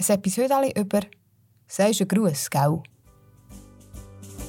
[0.00, 1.00] Ein Episode über
[1.68, 2.82] «Sagst du Gruß, gell?»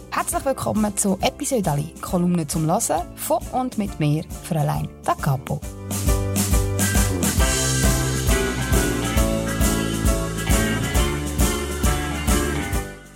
[0.10, 5.60] Herzlich willkommen zu Episode Kolumne zum Hören von und mit mir, Fräulein Da Capo.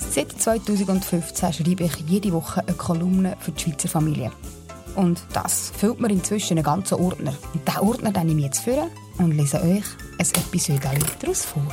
[0.10, 4.34] Seit 2015 schreibe ich jede Woche eine Kolumne für die Schweizer Familie.
[4.98, 7.34] Und das füllt mir inzwischen einen ganzen Ordner.
[7.54, 8.90] Und diesen Ordner nehme ich jetzt vor
[9.20, 9.86] und lese euch
[10.18, 10.82] ein Episode
[11.22, 11.72] daraus vor.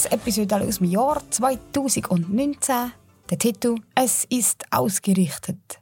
[0.00, 2.92] Ein Episode aus dem Jahr 2019.
[3.28, 5.78] Der Titel «Es ist ausgerichtet».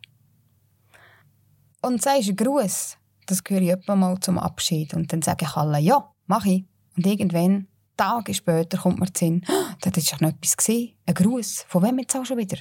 [1.83, 4.95] Und sagst einen Gruß, das gehöre ich etwa mal zum Abschied.
[4.95, 6.65] Und dann sage ich alle «Ja, mach ich».
[6.97, 10.95] Und irgendwann Tage später kommt mir zu Sinn, oh, da ist doch noch etwas gesehen.
[11.07, 11.67] Ein Gruß.
[11.69, 12.59] Von wem jetzt auch schon wieder?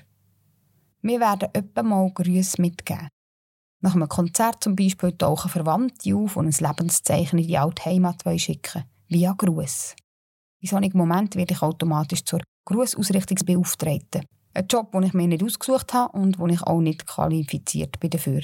[1.02, 3.08] Wir werden etwa mal Grüße mitgeben.
[3.82, 8.24] Nach einem Konzert zum Beispiel tauchen Verwandte auf und ein Lebenszeichen in die alte Heimat
[8.40, 8.84] schicken.
[9.08, 9.96] Via Gruß.
[10.62, 14.26] In solchen Momenten werde ich automatisch zur Grußausrichtungsbeauftragten.
[14.54, 18.10] Ein Job, den ich mir nicht ausgesucht habe und wo ich auch nicht qualifiziert bin
[18.10, 18.42] dafür.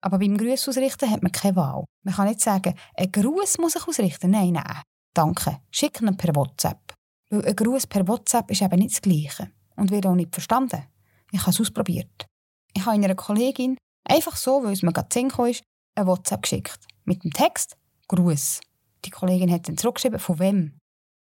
[0.00, 1.84] Aber beim Gruß ausrichten hat man keine Wahl.
[2.02, 4.32] Man kann nicht sagen, ein Gruß muss ich ausrichten.
[4.32, 4.82] Nein, nein.
[5.14, 6.94] Danke, schick ihn per WhatsApp.
[7.30, 10.82] Weil ein Gruß per WhatsApp ist eben nicht das Gleiche und wird auch nicht verstanden.
[11.30, 12.26] Ich habe es ausprobiert.
[12.74, 15.62] Ich habe einer Kollegin einfach so, weil es mir gerade Sinn ist,
[15.94, 16.80] ein WhatsApp geschickt.
[17.04, 17.76] Mit dem Text
[18.08, 18.60] Gruß.
[19.04, 20.78] Die Kollegin hat dann zurückgeschrieben, von wem?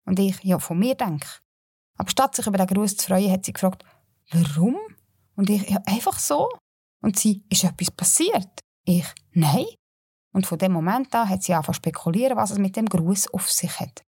[0.07, 1.27] Und ich, ja, von mir denke.
[1.97, 3.83] Aber statt sich über den Gruß zu freuen, hat sie gefragt,
[4.31, 4.77] warum?
[5.35, 6.49] Und ich, ja, einfach so.
[7.01, 8.61] Und sie, ist etwas passiert?
[8.85, 9.65] Ich, nein.
[10.33, 13.33] Und von dem Moment an hat sie angefangen zu spekulieren, was es mit dem Gruß
[13.33, 14.03] auf sich hat.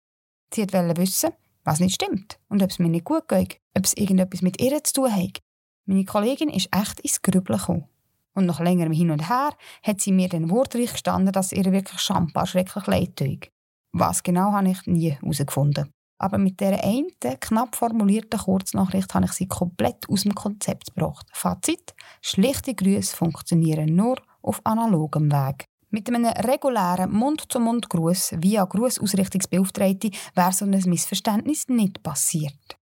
[0.52, 1.30] Sie wollte wissen,
[1.64, 4.82] was nicht stimmt und ob es mir nicht gut geht, ob es irgendetwas mit ihr
[4.82, 5.40] zu tun hat.
[5.86, 7.88] Meine Kollegin ist echt ins Grübeln gekommen.
[8.34, 9.50] Und nach längerem Hin und Her
[9.82, 13.48] hat sie mir den wortreich gestanden, dass ihr wirklich schambar schrecklich leid tut.
[13.96, 15.88] Was genau habe ich nie herausgefunden.
[16.18, 21.26] Aber mit dieser einen, knapp formulierten Kurznachricht habe ich sie komplett aus dem Konzept gebracht.
[21.32, 25.66] Fazit: Schlichte Grüße funktionieren nur auf analogem Weg.
[25.90, 32.76] Mit einem regulären Mund-zu-Mund-Gruß via Grußausrichtungsbeauftragte wäre so ein Missverständnis nicht passiert.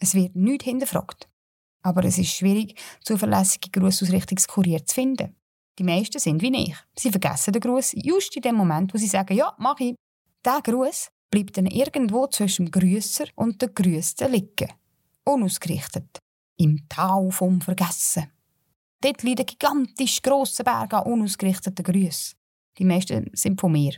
[0.00, 1.28] Es wird nicht hinterfragt.
[1.82, 5.36] Aber es ist schwierig, zuverlässige Grußausrichtungskurier zu finden.
[5.78, 6.76] Die meisten sind wie ich.
[6.98, 9.94] Sie vergessen den Gruß just in dem Moment, wo sie sagen, ja, mach ich.
[10.44, 14.72] Der Gruß bleibt dann irgendwo zwischen dem Grüßer und der Grüßten liegen.
[15.24, 16.18] Unausgerichtet.
[16.56, 18.30] Im Tau vom Vergessen.
[19.00, 22.36] Dort liegt ein gigantisch grosser Berg an unausgerichteten Grüßen.
[22.78, 23.94] Die meisten sind von mir.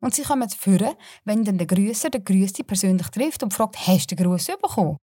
[0.00, 0.94] Und sie kommen führen,
[1.24, 4.96] wenn dann der Grüßer der Grüße persönlich trifft und fragt, hast du den Gruß bekommen?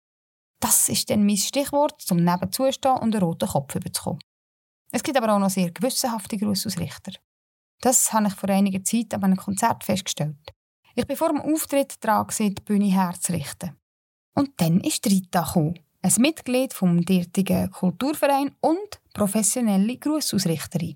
[0.61, 4.21] Das ist dann mein Stichwort, zum nebenzustehen und einen roten Kopf überzukommen.
[4.91, 7.11] Es gibt aber auch noch sehr gewissenhafte Grussausrichter.
[7.81, 10.54] Das habe ich vor einiger Zeit an einem Konzert festgestellt.
[10.97, 13.75] Ich bin vor dem Auftritt dran, die Bühne herzurichten.
[14.33, 20.95] Und dann ist Rita gekommen, ein Mitglied vom dortigen Kulturverein und professionelle Grussausrichterin.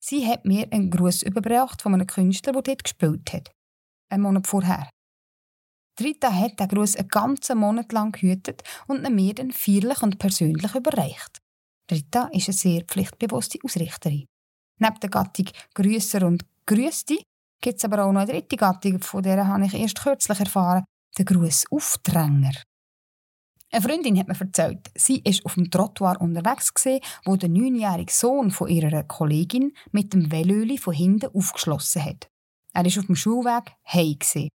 [0.00, 3.50] Sie hat mir einen Gruß überbracht von einem Künstler, der dort gespielt hat.
[4.10, 4.90] Einen Monat vorher.
[6.00, 10.18] Rita hat den Gruß einen ganzen Monat lang gehütet und ihn mir dann feierlich und
[10.18, 11.38] persönlich überreicht.
[11.90, 14.26] Rita ist eine sehr pflichtbewusste Ausrichterin.
[14.78, 17.22] Neben der Gattung Grüßer und Grüßte
[17.62, 20.84] gibt es aber auch noch eine dritte Gattung, von der habe ich erst kürzlich erfahren,
[21.16, 22.52] den Grußaufdränger.
[23.70, 28.12] Eine Freundin hat mir erzählt, sie war auf dem Trottoir unterwegs, gewesen, wo der neunjährige
[28.12, 32.28] Sohn von ihrer Kollegin mit dem Velöli von hinten aufgeschlossen hat.
[32.74, 34.48] Er war auf dem Schulweg heim.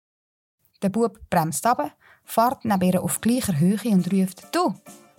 [0.83, 4.75] Der Bub bremst ab, fährt neben ihr auf gleicher Höhe und ruft «Du,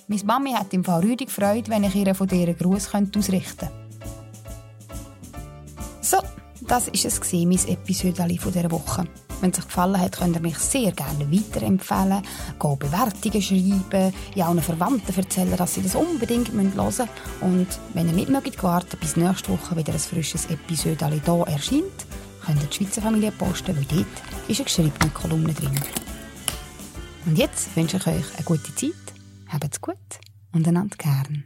[0.08, 3.70] meine Mami hat im Fall rüdig gefreut, wenn ich ihr von dir einen Gruß ausrichten
[3.70, 3.85] könnte.»
[6.68, 9.04] Das war es, mein Episode dieser Woche.
[9.40, 12.24] Wenn es euch gefallen hat, könnt ihr mich sehr gerne weiterempfehlen,
[12.58, 17.08] go Bewertungen schreiben, ja allen Verwandten erzählen, dass sie das unbedingt hören müssen.
[17.42, 22.06] Und wenn ihr nicht mögt warten, bis nächste Woche wieder ein frisches Episode hier erscheint,
[22.44, 24.08] könnt ihr die Schweizer Familie posten, weil dort
[24.48, 25.80] ist eine geschriebene Kolumne drin.
[27.28, 28.94] Und jetzt wünsche ich euch eine gute Zeit,
[29.50, 29.96] habt's gut
[30.52, 31.44] und einander gern.